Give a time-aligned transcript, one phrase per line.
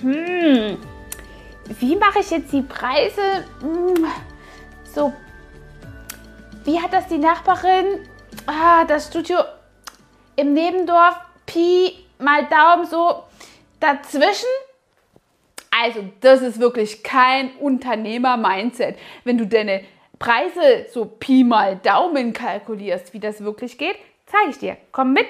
[0.00, 0.78] hm,
[1.78, 4.06] wie mache ich jetzt die Preise hm,
[4.84, 5.12] so?
[6.64, 8.08] Wie hat das die Nachbarin?
[8.46, 9.38] Ah, das Studio
[10.36, 11.16] im Nebendorf,
[11.46, 13.24] Pi mal Daumen so
[13.80, 14.48] dazwischen.
[15.70, 18.96] Also, das ist wirklich kein Unternehmer-Mindset.
[19.24, 19.84] Wenn du deine
[20.18, 23.96] Preise so Pi mal Daumen kalkulierst, wie das wirklich geht,
[24.26, 24.76] zeige ich dir.
[24.92, 25.28] Komm mit,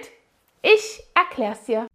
[0.62, 1.87] ich erkläre es dir.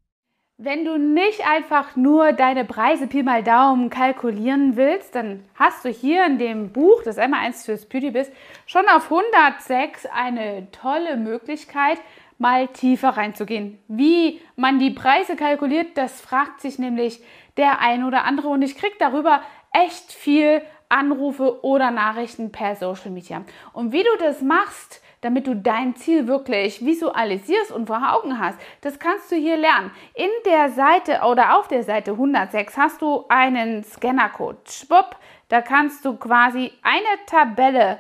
[0.59, 5.89] Wenn du nicht einfach nur deine Preise Pi mal Daumen kalkulieren willst, dann hast du
[5.89, 8.31] hier in dem Buch, das einmal eins fürs Beauty bist,
[8.67, 11.97] schon auf 106 eine tolle Möglichkeit,
[12.38, 13.80] mal tiefer reinzugehen.
[13.88, 17.23] Wie man die Preise kalkuliert, das fragt sich nämlich
[17.58, 19.41] der ein oder andere und ich kriege darüber
[19.72, 23.44] echt viel Anrufe oder Nachrichten per Social Media.
[23.73, 28.59] Und wie du das machst, damit du dein Ziel wirklich visualisierst und vor Augen hast,
[28.81, 29.91] das kannst du hier lernen.
[30.14, 34.70] In der Seite oder auf der Seite 106 hast du einen Scannercode.
[34.70, 35.16] Schwupp,
[35.48, 38.00] da kannst du quasi eine Tabelle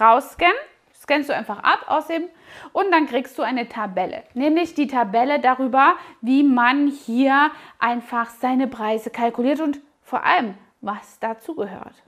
[0.00, 0.54] rausscannen.
[0.94, 2.24] Scannst du einfach ab aus dem
[2.72, 8.66] und dann kriegst du eine Tabelle, nämlich die Tabelle darüber, wie man hier einfach seine
[8.66, 12.02] Preise kalkuliert und vor allem, was dazu gehört.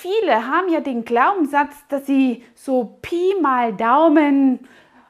[0.00, 4.60] Viele haben ja den Glaubenssatz, dass sie so Pi mal Daumen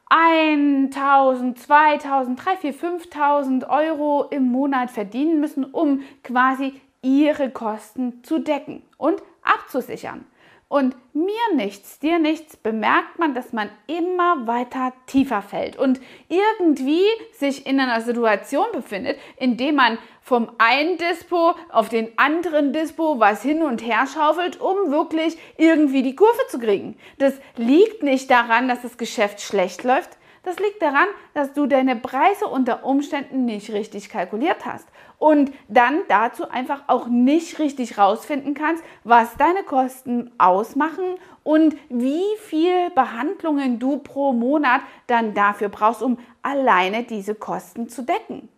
[0.09, 8.39] 1000, 2000, 3, 4, 5000 Euro im Monat verdienen müssen, um quasi ihre Kosten zu
[8.39, 10.25] decken und abzusichern.
[10.69, 17.05] Und mir nichts, dir nichts, bemerkt man, dass man immer weiter tiefer fällt und irgendwie
[17.33, 23.19] sich in einer Situation befindet, in dem man vom einen Dispo auf den anderen Dispo
[23.19, 26.99] was hin und her schaufelt, um wirklich irgendwie die Kurve zu kriegen.
[27.17, 31.97] Das liegt nicht daran, dass das Geschäft schlecht läuft, das liegt daran, dass du deine
[31.97, 38.55] Preise unter Umständen nicht richtig kalkuliert hast und dann dazu einfach auch nicht richtig rausfinden
[38.55, 46.03] kannst, was deine Kosten ausmachen und wie viel Behandlungen du pro Monat dann dafür brauchst,
[46.03, 48.49] um alleine diese Kosten zu decken.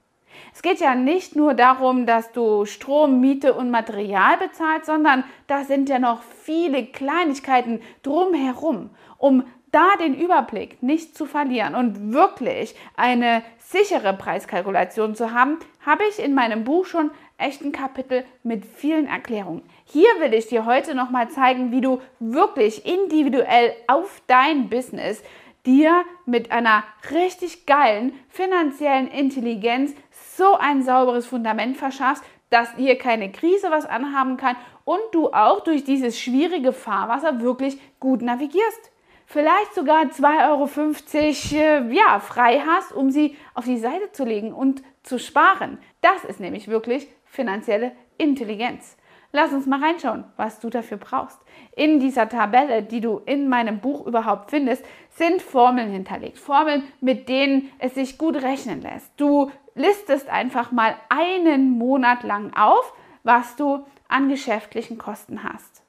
[0.55, 5.65] Es geht ja nicht nur darum, dass du Strom, Miete und Material bezahlst, sondern da
[5.65, 12.75] sind ja noch viele Kleinigkeiten drumherum, um da den Überblick nicht zu verlieren und wirklich
[12.97, 18.65] eine sichere Preiskalkulation zu haben, habe ich in meinem Buch schon echt ein Kapitel mit
[18.67, 19.63] vielen Erklärungen.
[19.85, 25.23] Hier will ich dir heute nochmal zeigen, wie du wirklich individuell auf dein Business
[25.67, 29.95] dir mit einer richtig geilen finanziellen Intelligenz
[30.37, 35.61] so ein sauberes Fundament verschaffst, dass dir keine Krise was anhaben kann und du auch
[35.61, 38.91] durch dieses schwierige Fahrwasser wirklich gut navigierst
[39.31, 44.53] vielleicht sogar 2,50 Euro äh, ja, frei hast, um sie auf die Seite zu legen
[44.53, 45.79] und zu sparen.
[46.01, 48.97] Das ist nämlich wirklich finanzielle Intelligenz.
[49.33, 51.39] Lass uns mal reinschauen, was du dafür brauchst.
[51.77, 56.37] In dieser Tabelle, die du in meinem Buch überhaupt findest, sind Formeln hinterlegt.
[56.37, 59.13] Formeln, mit denen es sich gut rechnen lässt.
[59.17, 62.93] Du listest einfach mal einen Monat lang auf,
[63.23, 65.80] was du an geschäftlichen Kosten hast.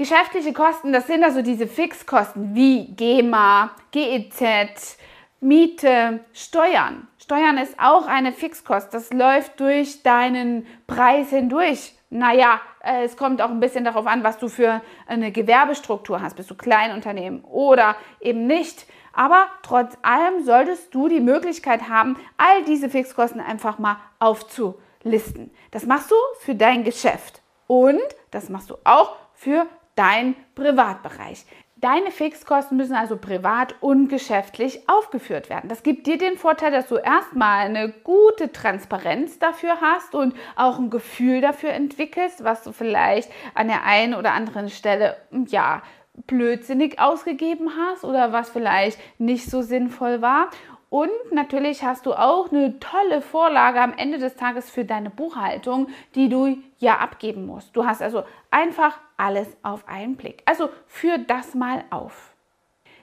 [0.00, 4.96] Geschäftliche Kosten, das sind also diese Fixkosten wie GEMA, GEZ,
[5.40, 7.06] Miete, Steuern.
[7.18, 8.94] Steuern ist auch eine Fixkost.
[8.94, 11.92] Das läuft durch deinen Preis hindurch.
[12.08, 16.36] Naja, äh, es kommt auch ein bisschen darauf an, was du für eine Gewerbestruktur hast.
[16.36, 18.86] Bist du Kleinunternehmen oder eben nicht.
[19.12, 25.50] Aber trotz allem solltest du die Möglichkeit haben, all diese Fixkosten einfach mal aufzulisten.
[25.72, 28.00] Das machst du für dein Geschäft und
[28.30, 29.66] das machst du auch für
[30.00, 31.44] dein Privatbereich.
[31.76, 35.68] Deine Fixkosten müssen also privat und geschäftlich aufgeführt werden.
[35.68, 40.78] Das gibt dir den Vorteil, dass du erstmal eine gute Transparenz dafür hast und auch
[40.78, 45.16] ein Gefühl dafür entwickelst, was du vielleicht an der einen oder anderen Stelle
[45.48, 45.82] ja
[46.26, 50.50] blödsinnig ausgegeben hast oder was vielleicht nicht so sinnvoll war.
[50.90, 55.86] Und natürlich hast du auch eine tolle Vorlage am Ende des Tages für deine Buchhaltung,
[56.16, 57.76] die du ja abgeben musst.
[57.76, 60.42] Du hast also einfach alles auf einen Blick.
[60.46, 62.34] Also führ das mal auf.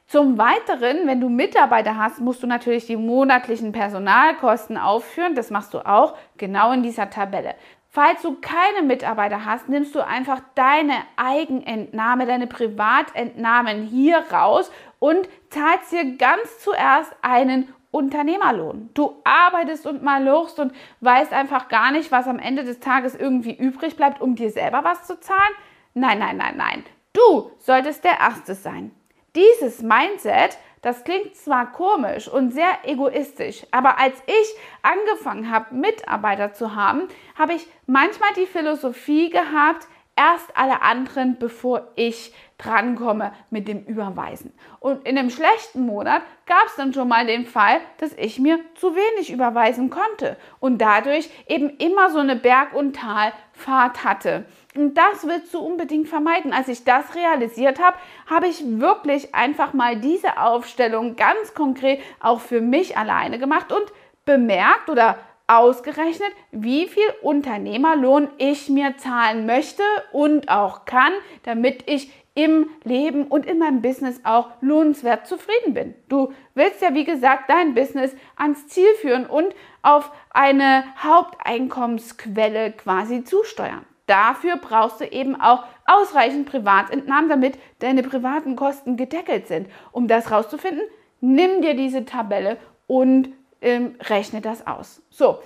[0.05, 5.35] Zum Weiteren, wenn du Mitarbeiter hast, musst du natürlich die monatlichen Personalkosten aufführen.
[5.35, 7.55] Das machst du auch genau in dieser Tabelle.
[7.89, 15.27] Falls du keine Mitarbeiter hast, nimmst du einfach deine Eigenentnahme, deine Privatentnahmen hier raus und
[15.49, 18.89] zahlst dir ganz zuerst einen Unternehmerlohn.
[18.93, 23.15] Du arbeitest und mal lachst und weißt einfach gar nicht, was am Ende des Tages
[23.15, 25.53] irgendwie übrig bleibt, um dir selber was zu zahlen.
[25.93, 26.83] Nein, nein, nein, nein.
[27.13, 28.91] Du solltest der Erste sein.
[29.35, 36.53] Dieses Mindset Das klingt zwar komisch und sehr egoistisch, aber als ich angefangen habe, Mitarbeiter
[36.53, 37.07] zu haben,
[37.37, 39.87] habe ich manchmal die Philosophie gehabt,
[40.17, 44.51] erst alle anderen, bevor ich drankomme mit dem Überweisen.
[44.79, 48.59] Und in einem schlechten Monat gab es dann schon mal den Fall, dass ich mir
[48.75, 54.45] zu wenig überweisen konnte und dadurch eben immer so eine Berg- und Talfahrt hatte.
[54.75, 56.51] Und das willst du unbedingt vermeiden.
[56.51, 57.97] Als ich das realisiert habe,
[58.27, 63.91] habe ich wirklich einfach mal diese Aufstellung ganz konkret auch für mich alleine gemacht und
[64.25, 65.17] bemerkt oder
[65.47, 71.13] ausgerechnet, wie viel Unternehmerlohn ich mir zahlen möchte und auch kann,
[71.43, 75.95] damit ich im Leben und in meinem Business auch lohnenswert zufrieden bin.
[76.07, 79.47] Du willst ja, wie gesagt, dein Business ans Ziel führen und
[79.81, 83.85] auf eine Haupteinkommensquelle quasi zusteuern.
[84.05, 89.67] Dafür brauchst du eben auch ausreichend Privatentnahmen, damit deine privaten Kosten gedeckelt sind.
[89.91, 90.83] Um das rauszufinden,
[91.21, 93.29] nimm dir diese Tabelle und
[93.61, 95.01] ähm, rechne das aus.
[95.09, 95.39] So,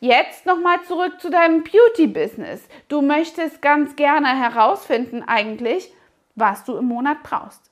[0.00, 2.68] Jetzt nochmal zurück zu deinem Beauty-Business.
[2.86, 5.92] Du möchtest ganz gerne herausfinden eigentlich,
[6.36, 7.68] was du im Monat brauchst.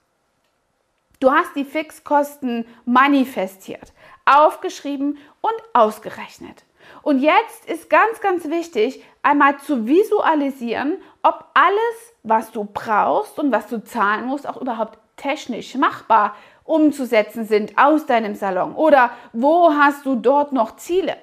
[1.21, 3.93] Du hast die Fixkosten manifestiert,
[4.25, 6.65] aufgeschrieben und ausgerechnet.
[7.03, 13.53] Und jetzt ist ganz, ganz wichtig, einmal zu visualisieren, ob alles, was du brauchst und
[13.53, 16.35] was du zahlen musst, auch überhaupt technisch machbar
[16.67, 18.75] umzusetzen sind aus deinem Salon.
[18.75, 21.17] Oder wo hast du dort noch Ziele?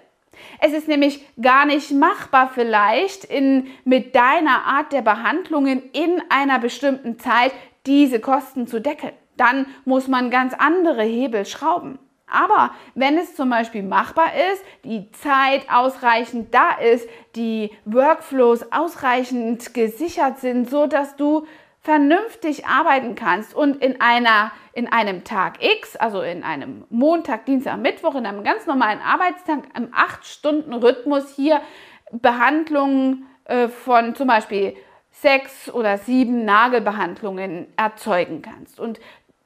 [0.59, 6.59] Es ist nämlich gar nicht machbar vielleicht in, mit deiner Art der Behandlungen in einer
[6.59, 7.51] bestimmten Zeit
[7.85, 9.13] diese Kosten zu deckeln.
[9.37, 11.99] Dann muss man ganz andere Hebel schrauben.
[12.27, 19.73] Aber wenn es zum Beispiel machbar ist, die Zeit ausreichend da ist, die Workflows ausreichend
[19.73, 21.45] gesichert sind, so dass du
[21.83, 27.77] vernünftig arbeiten kannst und in einer in einem Tag X, also in einem Montag, Dienstag,
[27.77, 31.61] Mittwoch, in einem ganz normalen Arbeitstag, im 8-Stunden-Rhythmus hier
[32.11, 34.75] Behandlungen äh, von zum Beispiel
[35.11, 38.79] sechs oder sieben Nagelbehandlungen erzeugen kannst.
[38.79, 38.99] Und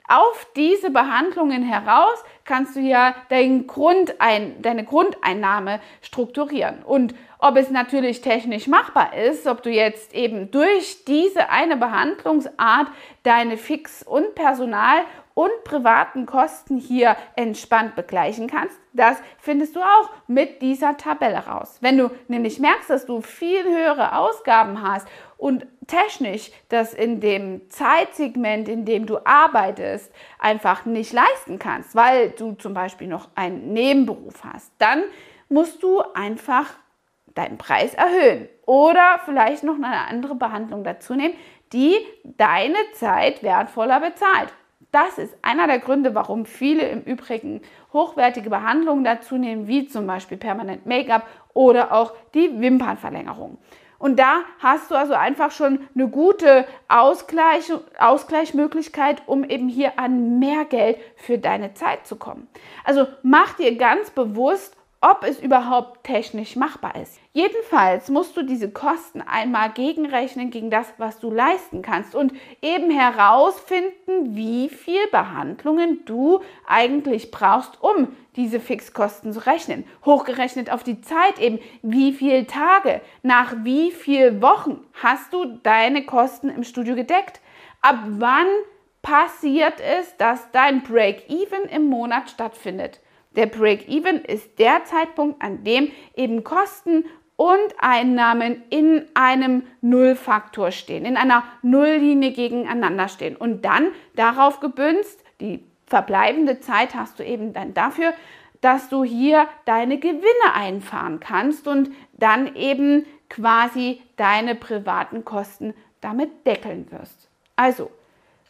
[0.07, 6.83] auf diese Behandlungen heraus kannst du ja dein Grundein, deine Grundeinnahme strukturieren.
[6.83, 12.87] Und ob es natürlich technisch machbar ist, ob du jetzt eben durch diese eine Behandlungsart
[13.23, 15.03] deine Fix- und Personal-
[15.37, 21.77] und privaten Kosten hier entspannt begleichen kannst, das findest du auch mit dieser Tabelle raus.
[21.79, 25.07] Wenn du nämlich merkst, dass du viel höhere Ausgaben hast
[25.37, 32.31] und technisch das in dem Zeitsegment, in dem du arbeitest, einfach nicht leisten kannst, weil
[32.31, 35.03] du zum Beispiel noch einen Nebenberuf hast, dann
[35.49, 36.65] musst du einfach
[37.37, 41.35] deinen Preis erhöhen oder vielleicht noch eine andere Behandlung dazu nehmen,
[41.73, 44.53] die deine Zeit wertvoller bezahlt.
[44.91, 47.61] Das ist einer der Gründe, warum viele im Übrigen
[47.91, 53.57] hochwertige Behandlungen dazu nehmen, wie zum Beispiel Permanent Make-up oder auch die Wimpernverlängerung.
[53.99, 60.39] Und da hast du also einfach schon eine gute Ausgleich, Ausgleichmöglichkeit, um eben hier an
[60.39, 62.47] mehr Geld für deine Zeit zu kommen.
[62.83, 67.19] Also mach dir ganz bewusst, ob es überhaupt technisch machbar ist.
[67.31, 72.33] Jedenfalls musst du diese Kosten einmal gegenrechnen gegen das, was du leisten kannst und
[72.63, 79.85] eben herausfinden, wie viel Behandlungen du eigentlich brauchst, um diese Fixkosten zu rechnen.
[80.03, 86.05] Hochgerechnet auf die Zeit eben, wie viele Tage, nach wie vielen Wochen hast du deine
[86.05, 87.39] Kosten im Studio gedeckt?
[87.81, 88.47] Ab wann
[89.03, 92.99] passiert es, dass dein Break-Even im Monat stattfindet?
[93.37, 97.05] Der Break-Even ist der Zeitpunkt, an dem eben Kosten
[97.37, 103.35] und Einnahmen in einem Nullfaktor stehen, in einer Nulllinie gegeneinander stehen.
[103.35, 108.13] Und dann darauf gebünzt, die verbleibende Zeit hast du eben dann dafür,
[108.61, 116.47] dass du hier deine Gewinne einfahren kannst und dann eben quasi deine privaten Kosten damit
[116.47, 117.29] deckeln wirst.
[117.55, 117.91] Also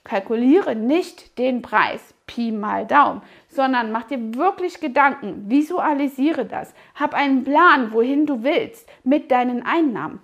[0.06, 3.22] kalkuliere nicht den Preis, Pi mal Daumen,
[3.58, 9.66] sondern mach dir wirklich Gedanken, visualisiere das, hab einen Plan, wohin du willst mit deinen
[9.66, 10.20] Einnahmen.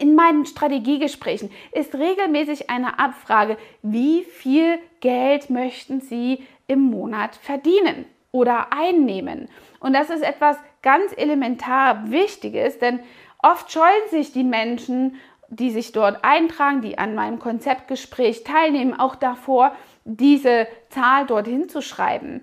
[0.00, 8.04] In meinen Strategiegesprächen ist regelmäßig eine Abfrage, wie viel Geld möchten Sie im Monat verdienen
[8.32, 9.48] oder einnehmen.
[9.78, 12.98] Und das ist etwas ganz elementar Wichtiges, denn
[13.38, 15.14] oft scheuen sich die Menschen,
[15.48, 19.70] die sich dort eintragen, die an meinem Konzeptgespräch teilnehmen, auch davor,
[20.06, 22.40] diese Zahl dorthin zu schreiben.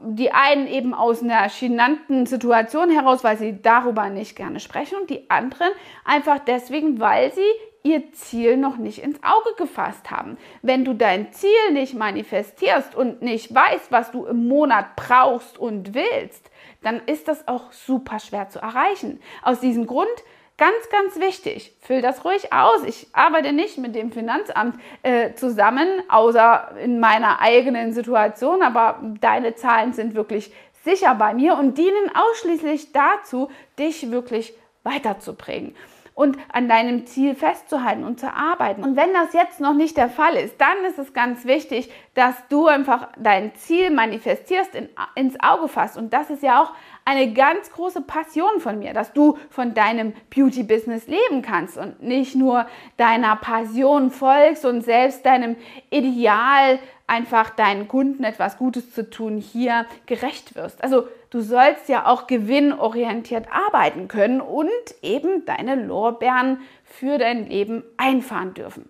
[0.00, 5.10] die einen eben aus einer genannten Situation heraus, weil sie darüber nicht gerne sprechen und
[5.10, 5.70] die anderen
[6.04, 7.40] einfach deswegen, weil sie
[7.84, 10.36] ihr Ziel noch nicht ins Auge gefasst haben.
[10.62, 15.94] Wenn du dein Ziel nicht manifestierst und nicht weißt, was du im Monat brauchst und
[15.94, 16.50] willst,
[16.82, 19.20] dann ist das auch super schwer zu erreichen.
[19.42, 20.08] Aus diesem Grund
[20.58, 22.82] Ganz, ganz wichtig, füll das ruhig aus.
[22.82, 24.74] Ich arbeite nicht mit dem Finanzamt
[25.04, 31.56] äh, zusammen, außer in meiner eigenen Situation, aber deine Zahlen sind wirklich sicher bei mir
[31.56, 35.76] und dienen ausschließlich dazu, dich wirklich weiterzubringen
[36.18, 38.82] und an deinem Ziel festzuhalten und zu arbeiten.
[38.82, 42.34] Und wenn das jetzt noch nicht der Fall ist, dann ist es ganz wichtig, dass
[42.48, 45.96] du einfach dein Ziel manifestierst, in, ins Auge fasst.
[45.96, 46.72] Und das ist ja auch
[47.08, 52.34] eine ganz große Passion von mir, dass du von deinem Beauty-Business leben kannst und nicht
[52.34, 52.66] nur
[52.98, 55.56] deiner Passion folgst und selbst deinem
[55.88, 60.84] Ideal einfach deinen Kunden etwas Gutes zu tun hier gerecht wirst.
[60.84, 64.68] Also du sollst ja auch gewinnorientiert arbeiten können und
[65.00, 68.86] eben deine Lorbeeren für dein Leben einfahren dürfen.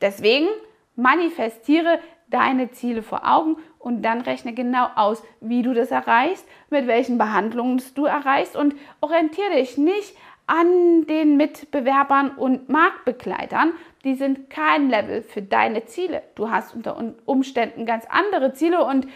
[0.00, 0.46] Deswegen
[0.94, 6.88] manifestiere deine Ziele vor Augen und dann rechne genau aus, wie du das erreichst, mit
[6.88, 10.16] welchen Behandlungen du erreichst und orientiere dich nicht
[10.48, 13.74] an den Mitbewerbern und Marktbegleitern.
[14.02, 16.24] Die sind kein Level für deine Ziele.
[16.34, 19.06] Du hast unter Umständen ganz andere Ziele und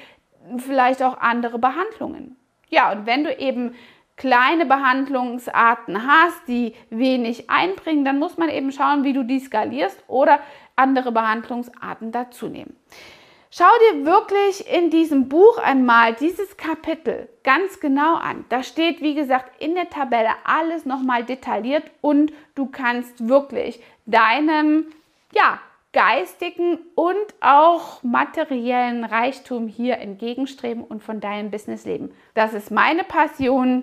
[0.58, 2.36] vielleicht auch andere Behandlungen.
[2.68, 3.74] Ja, und wenn du eben
[4.16, 10.04] kleine Behandlungsarten hast, die wenig einbringen, dann muss man eben schauen, wie du die skalierst
[10.06, 10.38] oder
[10.76, 12.76] andere Behandlungsarten dazu nehmen.
[13.52, 18.45] Schau dir wirklich in diesem Buch einmal dieses Kapitel ganz genau an.
[18.49, 24.87] Da steht, wie gesagt, in der Tabelle alles nochmal detailliert und du kannst wirklich deinem,
[25.33, 25.59] ja,
[25.92, 32.14] geistigen und auch materiellen Reichtum hier entgegenstreben und von deinem Business leben.
[32.35, 33.83] Das ist meine Passion,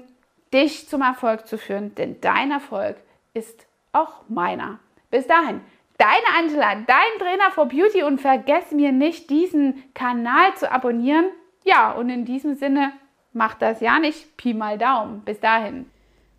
[0.54, 2.96] dich zum Erfolg zu führen, denn dein Erfolg
[3.34, 4.80] ist auch meiner.
[5.12, 5.60] Bis dahin.
[5.98, 11.26] Deine Angela, dein Trainer for Beauty und vergess mir nicht, diesen Kanal zu abonnieren.
[11.64, 12.94] Ja, und in diesem Sinne,
[13.34, 14.38] mach das ja nicht.
[14.38, 15.22] Pi mal Daumen.
[15.22, 15.88] Bis dahin.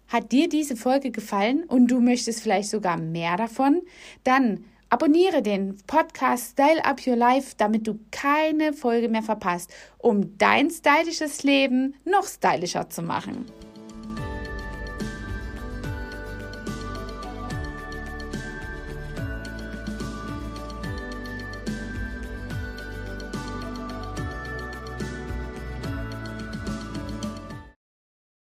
[0.06, 3.82] Hat dir diese Folge gefallen und du möchtest vielleicht sogar mehr davon?
[4.22, 10.38] Dann abonniere den Podcast Style Up Your Life, damit du keine Folge mehr verpasst, um
[10.38, 13.44] dein stylisches Leben noch stylischer zu machen.